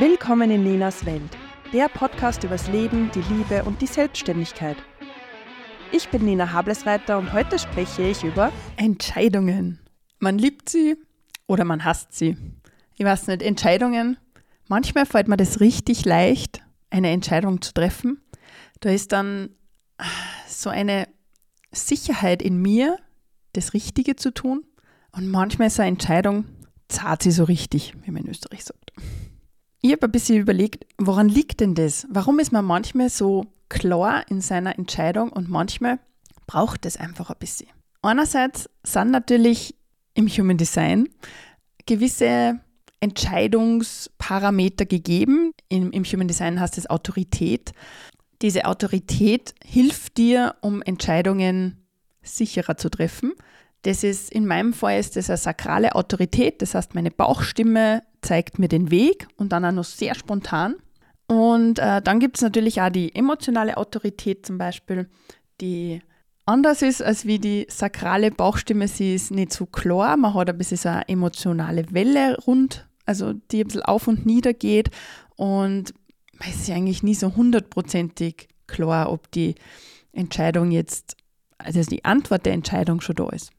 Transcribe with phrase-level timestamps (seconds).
[0.00, 1.36] Willkommen in Nenas Welt,
[1.72, 4.76] der Podcast übers Leben, die Liebe und die Selbstständigkeit.
[5.90, 9.80] Ich bin Nina Hablesreiter und heute spreche ich über Entscheidungen.
[10.20, 10.96] Man liebt sie
[11.48, 12.36] oder man hasst sie.
[12.94, 14.18] Ich weiß nicht, Entscheidungen.
[14.68, 16.60] Manchmal fällt mir das richtig leicht,
[16.90, 18.22] eine Entscheidung zu treffen.
[18.78, 19.50] Da ist dann
[20.46, 21.08] so eine
[21.72, 22.98] Sicherheit in mir,
[23.52, 24.64] das Richtige zu tun.
[25.10, 26.44] Und manchmal ist eine Entscheidung,
[26.86, 28.92] zart sie so richtig, wie man in Österreich sagt.
[29.80, 32.06] Ich habe ein bisschen überlegt, woran liegt denn das?
[32.10, 36.00] Warum ist man manchmal so klar in seiner Entscheidung und manchmal
[36.46, 37.68] braucht es einfach ein bisschen?
[38.02, 39.74] Einerseits sind natürlich
[40.14, 41.08] im Human Design
[41.86, 42.60] gewisse
[43.00, 45.52] Entscheidungsparameter gegeben.
[45.68, 47.72] Im, Im, Human Design heißt es Autorität.
[48.42, 51.84] Diese Autorität hilft dir, um Entscheidungen
[52.22, 53.32] sicherer zu treffen.
[53.82, 58.58] Das ist in meinem Fall ist das eine sakrale Autorität, das heißt, meine Bauchstimme zeigt
[58.58, 60.76] mir den Weg und dann auch noch sehr spontan.
[61.28, 65.08] Und äh, dann gibt es natürlich auch die emotionale Autorität zum Beispiel,
[65.60, 66.00] die
[66.46, 68.88] anders ist als wie die sakrale Bauchstimme.
[68.88, 73.34] Sie ist nicht so klar, man hat ein bisschen so eine emotionale Welle rund, also
[73.34, 74.90] die ein bisschen auf und nieder geht
[75.36, 75.94] und
[76.38, 79.54] man ist sich eigentlich nie so hundertprozentig klar, ob die
[80.12, 81.16] Entscheidung jetzt,
[81.58, 83.50] also die Antwort der Entscheidung schon da ist.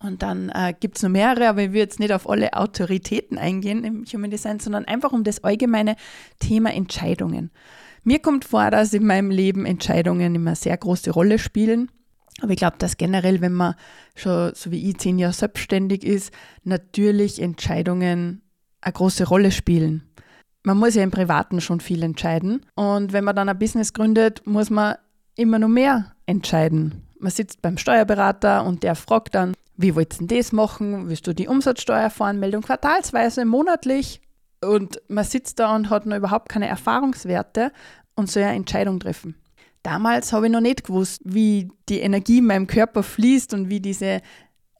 [0.00, 3.36] Und dann äh, gibt es noch mehrere, aber ich will jetzt nicht auf alle Autoritäten
[3.36, 5.96] eingehen im Human Design, sondern einfach um das allgemeine
[6.38, 7.50] Thema Entscheidungen.
[8.04, 11.90] Mir kommt vor, dass in meinem Leben Entscheidungen immer sehr große Rolle spielen.
[12.40, 13.74] Aber ich glaube, dass generell, wenn man
[14.14, 18.42] schon so wie ich zehn Jahre selbstständig ist, natürlich Entscheidungen
[18.80, 20.04] eine große Rolle spielen.
[20.62, 22.64] Man muss ja im Privaten schon viel entscheiden.
[22.76, 24.94] Und wenn man dann ein Business gründet, muss man
[25.34, 27.07] immer noch mehr entscheiden.
[27.20, 31.08] Man sitzt beim Steuerberater und der fragt dann, wie willst du das machen?
[31.08, 34.20] Willst du die Umsatzsteuervoranmeldung quartalsweise, monatlich?
[34.60, 37.72] Und man sitzt da und hat noch überhaupt keine Erfahrungswerte
[38.16, 39.36] und soll eine Entscheidung treffen.
[39.84, 43.80] Damals habe ich noch nicht gewusst, wie die Energie in meinem Körper fließt und wie,
[43.80, 44.20] diese,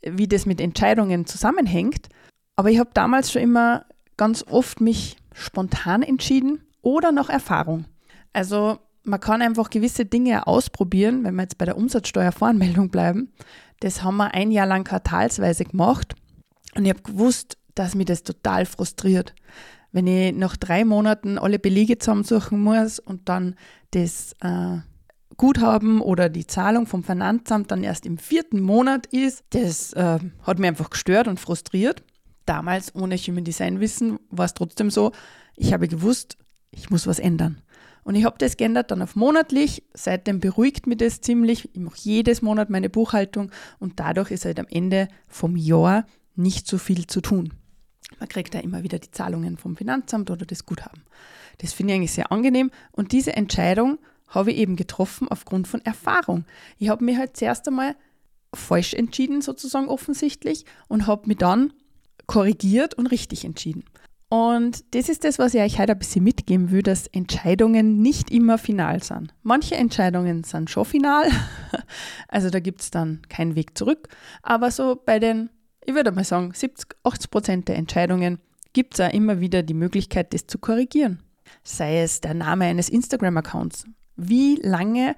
[0.02, 2.08] wie das mit Entscheidungen zusammenhängt.
[2.56, 7.84] Aber ich habe damals schon immer ganz oft mich spontan entschieden oder nach Erfahrung.
[8.32, 13.32] Also man kann einfach gewisse Dinge ausprobieren, wenn wir jetzt bei der Umsatzsteuervoranmeldung bleiben
[13.80, 16.14] das haben wir ein Jahr lang quartalsweise gemacht
[16.74, 19.34] und ich habe gewusst, dass mich das total frustriert.
[19.92, 23.54] Wenn ich nach drei Monaten alle Belege zusammensuchen muss und dann
[23.92, 24.78] das äh,
[25.36, 30.58] Guthaben oder die Zahlung vom Finanzamt dann erst im vierten Monat ist, das äh, hat
[30.58, 32.02] mich einfach gestört und frustriert.
[32.44, 35.12] Damals ohne Human Design Wissen war es trotzdem so,
[35.56, 36.36] ich habe gewusst,
[36.70, 37.62] ich muss was ändern.
[38.08, 39.82] Und ich habe das geändert dann auf monatlich.
[39.92, 41.68] Seitdem beruhigt mich das ziemlich.
[41.74, 46.66] Ich mache jedes Monat meine Buchhaltung und dadurch ist halt am Ende vom Jahr nicht
[46.66, 47.52] so viel zu tun.
[48.18, 51.02] Man kriegt da immer wieder die Zahlungen vom Finanzamt oder das Guthaben.
[51.58, 53.98] Das finde ich eigentlich sehr angenehm und diese Entscheidung
[54.28, 56.46] habe ich eben getroffen aufgrund von Erfahrung.
[56.78, 57.94] Ich habe mich halt zuerst einmal
[58.54, 61.74] falsch entschieden, sozusagen offensichtlich, und habe mich dann
[62.26, 63.84] korrigiert und richtig entschieden.
[64.30, 68.30] Und das ist das, was ich euch heute ein bisschen mitgeben will, dass Entscheidungen nicht
[68.30, 69.34] immer final sind.
[69.42, 71.30] Manche Entscheidungen sind schon final,
[72.28, 74.08] also da gibt es dann keinen Weg zurück.
[74.42, 75.48] Aber so bei den,
[75.84, 78.38] ich würde mal sagen, 70, 80 Prozent der Entscheidungen
[78.74, 81.22] gibt es auch immer wieder die Möglichkeit, das zu korrigieren.
[81.64, 83.86] Sei es der Name eines Instagram-Accounts.
[84.16, 85.16] Wie lange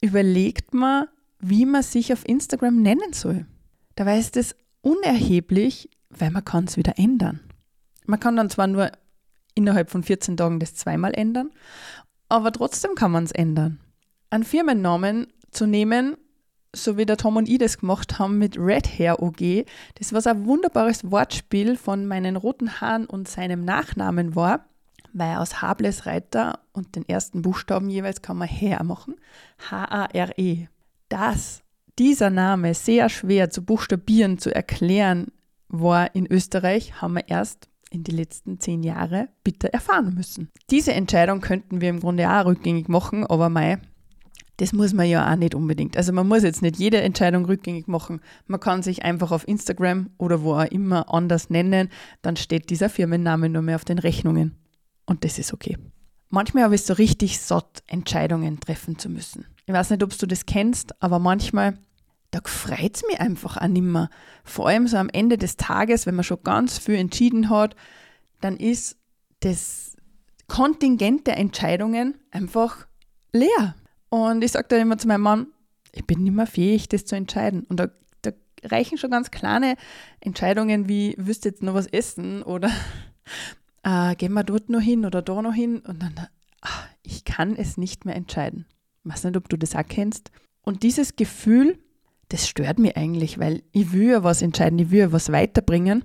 [0.00, 3.44] überlegt man, wie man sich auf Instagram nennen soll?
[3.96, 7.40] Dabei ist es unerheblich, weil man kann es wieder ändern.
[8.06, 8.90] Man kann dann zwar nur
[9.54, 11.50] innerhalb von 14 Tagen das zweimal ändern,
[12.28, 13.80] aber trotzdem kann man es ändern.
[14.30, 16.16] Einen Firmennamen zu nehmen,
[16.74, 20.26] so wie der Tom und ich das gemacht haben mit Red Hair OG, das was
[20.26, 24.66] ein wunderbares Wortspiel von meinen roten Haaren und seinem Nachnamen war,
[25.12, 29.14] weil aus Hables Reiter und den ersten Buchstaben jeweils kann man Hair machen,
[29.70, 30.68] H-A-R-E.
[31.08, 31.62] Dass
[31.98, 35.28] dieser Name sehr schwer zu buchstabieren, zu erklären
[35.68, 40.50] war in Österreich, haben wir erst in die letzten zehn Jahre bitter erfahren müssen.
[40.70, 43.78] Diese Entscheidung könnten wir im Grunde auch rückgängig machen, aber mei,
[44.58, 45.96] das muss man ja auch nicht unbedingt.
[45.96, 48.20] Also man muss jetzt nicht jede Entscheidung rückgängig machen.
[48.46, 51.90] Man kann sich einfach auf Instagram oder wo auch immer anders nennen,
[52.22, 54.54] dann steht dieser Firmenname nur mehr auf den Rechnungen.
[55.04, 55.76] Und das ist okay.
[56.28, 59.46] Manchmal habe ich so richtig satt, Entscheidungen treffen zu müssen.
[59.66, 61.78] Ich weiß nicht, ob du das kennst, aber manchmal
[62.36, 64.10] da freut es mich einfach auch nicht mehr.
[64.44, 67.74] Vor allem so am Ende des Tages, wenn man schon ganz viel entschieden hat,
[68.42, 68.98] dann ist
[69.40, 69.96] das
[70.46, 72.86] Kontingent der Entscheidungen einfach
[73.32, 73.74] leer.
[74.10, 75.46] Und ich sage dann immer zu meinem Mann,
[75.92, 77.64] ich bin nicht mehr fähig, das zu entscheiden.
[77.64, 77.88] Und da,
[78.20, 78.32] da
[78.64, 79.76] reichen schon ganz kleine
[80.20, 82.70] Entscheidungen wie, wirst jetzt noch was essen oder
[83.82, 86.14] äh, gehen wir dort noch hin oder da noch hin und dann,
[86.60, 88.66] ach, ich kann es nicht mehr entscheiden.
[89.04, 90.30] Ich weiß nicht, ob du das auch kennst.
[90.60, 91.78] Und dieses Gefühl,
[92.28, 96.04] das stört mich eigentlich, weil ich will ja was entscheiden, ich will ja was weiterbringen.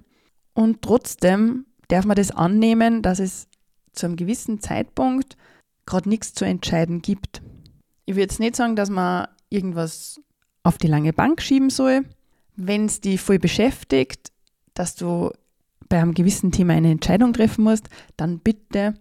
[0.54, 3.48] Und trotzdem darf man das annehmen, dass es
[3.94, 5.38] zu einem gewissen Zeitpunkt
[5.86, 7.42] gerade nichts zu entscheiden gibt.
[8.06, 10.22] Ich würde jetzt nicht sagen, dass man irgendwas
[10.64, 12.06] auf die lange Bank schieben soll.
[12.56, 14.32] Wenn es dich voll beschäftigt,
[14.74, 15.32] dass du
[15.90, 18.94] bei einem gewissen Thema eine Entscheidung treffen musst, dann bitte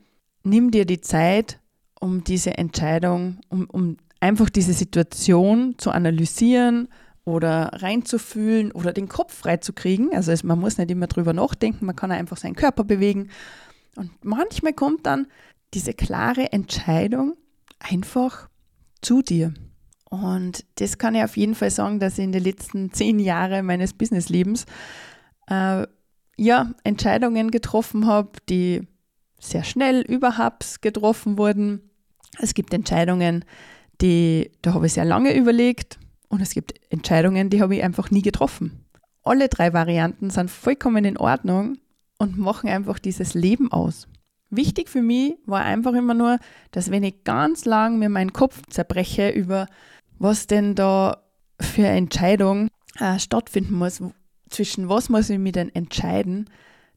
[0.42, 1.60] nimm dir die Zeit,
[2.00, 6.88] um diese Entscheidung, um, um einfach diese Situation zu analysieren
[7.24, 10.12] oder reinzufühlen oder den Kopf freizukriegen.
[10.14, 13.30] Also es, man muss nicht immer drüber nachdenken, man kann einfach seinen Körper bewegen.
[13.96, 15.26] Und manchmal kommt dann
[15.74, 17.36] diese klare Entscheidung
[17.78, 18.48] einfach
[19.02, 19.54] zu dir.
[20.08, 23.64] Und das kann ich auf jeden Fall sagen, dass ich in den letzten zehn Jahren
[23.64, 24.66] meines Businesslebens
[25.48, 25.86] äh,
[26.36, 28.88] ja, Entscheidungen getroffen habe, die
[29.38, 31.90] sehr schnell überhaupt getroffen wurden.
[32.38, 33.44] Es gibt Entscheidungen,
[34.00, 35.99] die, da habe ich sehr lange überlegt
[36.30, 38.86] und es gibt Entscheidungen, die habe ich einfach nie getroffen.
[39.22, 41.76] Alle drei Varianten sind vollkommen in Ordnung
[42.18, 44.08] und machen einfach dieses Leben aus.
[44.48, 46.38] Wichtig für mich war einfach immer nur,
[46.70, 49.66] dass wenn ich ganz lang mir meinen Kopf zerbreche über
[50.18, 51.22] was denn da
[51.60, 52.68] für eine Entscheidung
[52.98, 54.02] äh, stattfinden muss,
[54.48, 56.48] zwischen was muss ich mich denn entscheiden,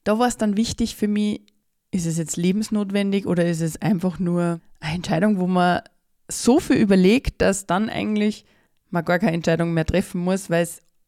[0.04, 1.42] da war es dann wichtig für mich,
[1.92, 5.82] ist es jetzt lebensnotwendig oder ist es einfach nur eine Entscheidung, wo man
[6.28, 8.46] so viel überlegt, dass dann eigentlich
[8.94, 10.68] man gar keine Entscheidung mehr treffen muss, weil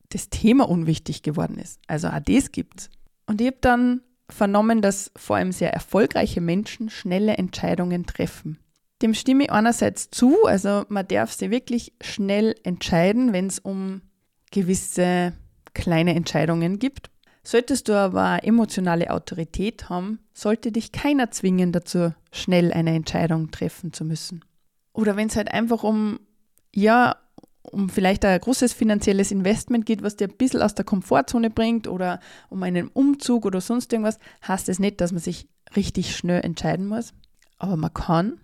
[0.10, 1.80] das Thema unwichtig geworden ist.
[1.88, 2.90] Also auch das gibt's.
[3.28, 8.60] Und ich habe dann vernommen, dass vor allem sehr erfolgreiche Menschen schnelle Entscheidungen treffen.
[9.02, 14.02] Dem stimme ich einerseits zu, also man darf sich wirklich schnell entscheiden, wenn es um
[14.52, 15.34] gewisse
[15.74, 17.12] kleine Entscheidungen gibt.
[17.44, 23.94] Solltest du aber emotionale Autorität haben, sollte dich keiner zwingen dazu, schnell eine Entscheidung treffen
[23.94, 24.44] zu müssen.
[24.94, 26.20] Oder wenn es halt einfach um,
[26.74, 27.18] ja,
[27.72, 31.88] um vielleicht ein großes finanzielles Investment geht, was dir ein bisschen aus der Komfortzone bringt
[31.88, 32.20] oder
[32.50, 36.42] um einen Umzug oder sonst irgendwas, heißt es das nicht, dass man sich richtig schnell
[36.44, 37.14] entscheiden muss.
[37.58, 38.40] Aber man kann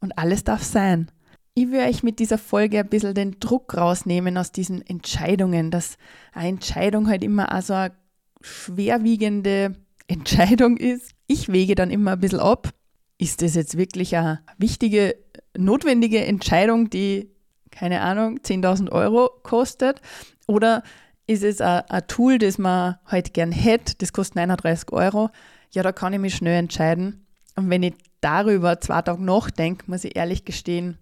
[0.00, 1.10] und alles darf sein.
[1.54, 5.96] Ich will euch mit dieser Folge ein bisschen den Druck rausnehmen aus diesen Entscheidungen, dass
[6.32, 7.94] eine Entscheidung halt immer also eine
[8.42, 9.74] schwerwiegende
[10.06, 11.12] Entscheidung ist.
[11.26, 12.70] Ich wege dann immer ein bisschen ab.
[13.18, 15.16] Ist das jetzt wirklich eine wichtige,
[15.56, 17.30] notwendige Entscheidung, die,
[17.76, 20.00] keine Ahnung, 10.000 Euro kostet?
[20.46, 20.82] Oder
[21.26, 25.30] ist es ein, Tool, das man halt gern hätte, das kostet 39 Euro?
[25.72, 27.26] Ja, da kann ich mich schnell entscheiden.
[27.54, 30.98] Und wenn ich darüber zwei Tage nachdenke, muss ich ehrlich gestehen,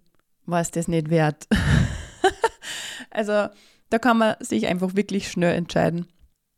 [0.47, 1.47] war es das nicht wert.
[3.11, 3.49] also
[3.91, 6.09] da kann man sich einfach wirklich schnell entscheiden.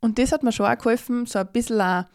[0.01, 2.05] Und das hat mir schon auch geholfen, so ein bisschen ein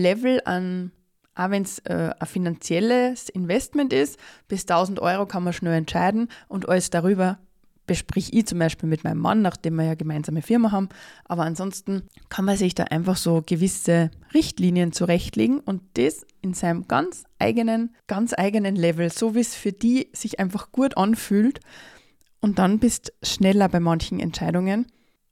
[0.00, 0.92] Level an,
[1.34, 6.28] auch wenn es äh, ein finanzielles Investment ist, bis 1000 Euro kann man schnell entscheiden
[6.48, 7.38] und alles darüber
[7.86, 10.88] besprich ich zum Beispiel mit meinem Mann, nachdem wir ja gemeinsame Firma haben.
[11.24, 16.88] Aber ansonsten kann man sich da einfach so gewisse Richtlinien zurechtlegen und das in seinem
[16.88, 21.60] ganz eigenen, ganz eigenen Level, so wie es für die sich einfach gut anfühlt.
[22.40, 24.86] Und dann bist schneller bei manchen Entscheidungen.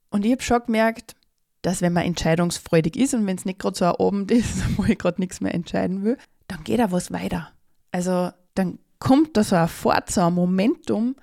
[0.09, 1.15] Und ich habe schon gemerkt,
[1.63, 4.83] dass wenn man entscheidungsfreudig ist und wenn es nicht gerade so ein Abend ist, wo
[4.83, 6.17] ich gerade nichts mehr entscheiden will,
[6.47, 7.49] dann geht da was weiter.
[7.91, 11.15] Also dann kommt da so ein Fort, so ein Momentum,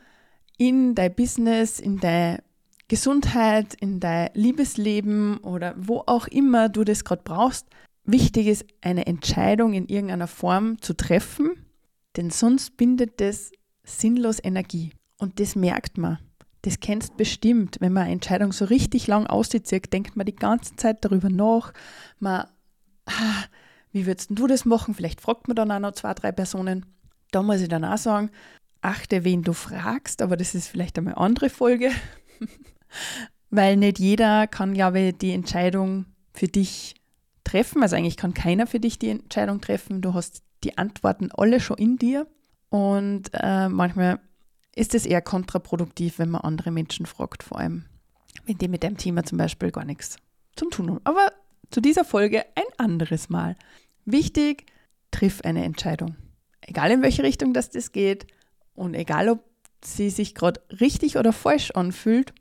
[0.57, 2.43] in dein Business, in deine
[2.89, 7.67] Gesundheit, in dein Liebesleben oder wo auch immer du das gerade brauchst.
[8.05, 11.53] Wichtig ist, eine Entscheidung in irgendeiner Form zu treffen,
[12.17, 13.53] denn sonst bindet das
[13.85, 14.93] sinnlos Energie.
[15.19, 16.19] Und das merkt man.
[16.63, 20.77] Das kennst bestimmt, wenn man eine Entscheidung so richtig lang auszieht, denkt man die ganze
[20.77, 21.73] Zeit darüber nach.
[22.19, 22.47] Man,
[23.07, 23.45] ah,
[23.93, 24.95] wie würdest du das machen?
[24.95, 26.87] Vielleicht fragt man dann auch noch zwei, drei Personen.
[27.31, 28.31] Da muss ich dann auch sagen,
[28.83, 31.91] achte, wen du fragst, aber das ist vielleicht einmal eine andere Folge,
[33.51, 36.95] weil nicht jeder kann, glaube ich, die Entscheidung für dich
[37.45, 37.83] treffen.
[37.83, 40.03] Also eigentlich kann keiner für dich die Entscheidung treffen.
[40.03, 42.27] Du hast die Antworten alle schon in dir
[42.69, 44.21] und äh, manchmal
[44.81, 47.85] ist es eher kontraproduktiv, wenn man andere Menschen fragt, vor allem
[48.47, 50.17] wenn die mit dem Thema zum Beispiel gar nichts
[50.57, 51.01] zum tun haben.
[51.05, 51.33] Aber
[51.71, 53.57] zu dieser Folge ein anderes Mal.
[54.05, 54.67] Wichtig,
[55.11, 56.17] triff eine Entscheidung.
[56.63, 58.27] Egal in welche Richtung das, das geht,
[58.75, 59.45] und egal, ob
[59.85, 62.33] sie sich gerade richtig oder falsch anfühlt,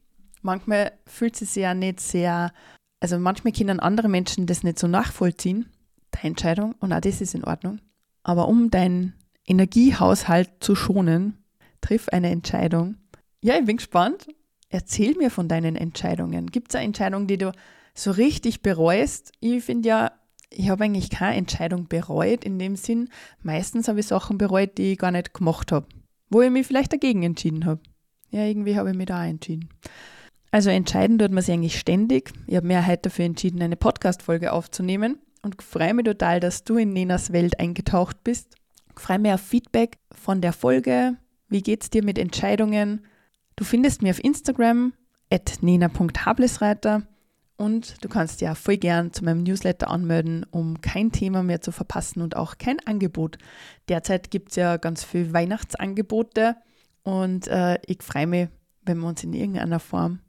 [0.41, 2.53] manchmal fühlt sie sich ja nicht sehr,
[3.01, 5.69] also manchmal können andere Menschen das nicht so nachvollziehen,
[6.11, 7.81] deine Entscheidung, und auch das ist in Ordnung.
[8.23, 9.13] Aber um deinen
[9.45, 11.38] Energiehaushalt zu schonen,
[11.81, 12.97] triff eine Entscheidung.
[13.41, 14.27] Ja, ich bin gespannt.
[14.69, 16.47] Erzähl mir von deinen Entscheidungen.
[16.47, 17.51] Gibt es eine Entscheidung, die du
[17.95, 19.31] so richtig bereust?
[19.39, 20.11] Ich finde ja,
[20.51, 23.09] ich habe eigentlich keine Entscheidung bereut in dem Sinn.
[23.41, 25.87] Meistens habe ich Sachen bereut, die ich gar nicht gemacht habe,
[26.29, 27.81] wo ich mich vielleicht dagegen entschieden habe.
[28.31, 29.69] Ja, irgendwie habe ich mich da auch entschieden.
[30.51, 32.31] Also entscheiden tut man sich eigentlich ständig.
[32.47, 36.77] Ich habe mir heute dafür entschieden, eine Podcast-Folge aufzunehmen und freue mich total, dass du
[36.77, 38.55] in Nenas Welt eingetaucht bist.
[38.95, 41.17] Freue mich auf Feedback von der Folge.
[41.49, 43.05] Wie geht es dir mit Entscheidungen?
[43.55, 44.93] Du findest mich auf Instagram
[45.61, 47.03] nena.hablesreiter
[47.57, 51.71] und du kannst ja voll gern zu meinem Newsletter anmelden, um kein Thema mehr zu
[51.71, 53.37] verpassen und auch kein Angebot.
[53.89, 56.55] Derzeit gibt es ja ganz viele Weihnachtsangebote
[57.03, 58.47] und äh, ich freue mich,
[58.83, 60.19] wenn wir uns in irgendeiner Form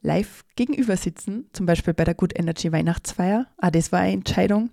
[0.00, 3.46] live gegenüber sitzen, zum Beispiel bei der Good Energy Weihnachtsfeier.
[3.58, 4.70] Ah, das war eine Entscheidung,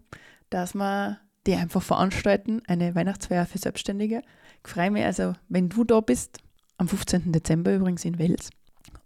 [0.49, 4.21] dass wir die einfach veranstalten, eine Weihnachtsfeier für Selbstständige.
[4.65, 6.39] Ich freue mich also, wenn du da bist,
[6.77, 7.31] am 15.
[7.31, 8.49] Dezember übrigens in Wels.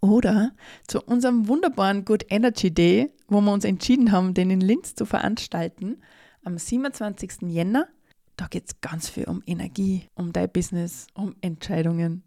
[0.00, 0.52] Oder
[0.88, 5.04] zu unserem wunderbaren Good Energy Day, wo wir uns entschieden haben, den in Linz zu
[5.04, 5.98] veranstalten,
[6.44, 7.42] am 27.
[7.42, 7.88] Jänner.
[8.36, 12.22] Da geht es ganz viel um Energie, um dein Business, um Entscheidungen.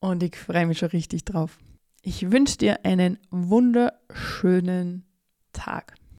[0.00, 1.58] Und ich freue mich schon richtig drauf.
[2.02, 5.04] Ich wünsche dir einen wunderschönen
[5.52, 5.94] Tag.